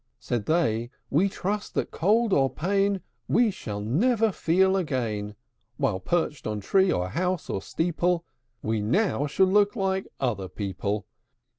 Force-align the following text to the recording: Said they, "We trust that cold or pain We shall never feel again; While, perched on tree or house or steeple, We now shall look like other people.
Said 0.19 0.47
they, 0.47 0.89
"We 1.11 1.29
trust 1.29 1.75
that 1.75 1.91
cold 1.91 2.33
or 2.33 2.49
pain 2.49 3.01
We 3.27 3.51
shall 3.51 3.79
never 3.81 4.31
feel 4.31 4.75
again; 4.75 5.35
While, 5.77 5.99
perched 5.99 6.47
on 6.47 6.59
tree 6.59 6.91
or 6.91 7.09
house 7.09 7.51
or 7.51 7.61
steeple, 7.61 8.25
We 8.63 8.81
now 8.81 9.27
shall 9.27 9.45
look 9.45 9.75
like 9.75 10.07
other 10.19 10.47
people. 10.47 11.05